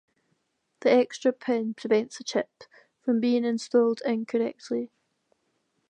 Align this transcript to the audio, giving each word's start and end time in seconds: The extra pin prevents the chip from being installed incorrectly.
The 0.79 0.91
extra 0.91 1.31
pin 1.31 1.75
prevents 1.75 2.17
the 2.17 2.23
chip 2.23 2.63
from 3.05 3.19
being 3.19 3.45
installed 3.45 4.01
incorrectly. 4.03 4.89